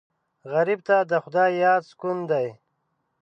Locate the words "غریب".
0.51-0.79